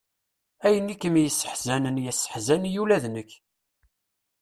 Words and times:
Ayen 0.65 0.93
i 0.93 0.95
kem-yesseḥzanen, 1.01 2.01
yesseḥzan-iyi 2.05 2.79
ula 2.83 2.97
d 3.03 3.05
nekk. 3.13 3.31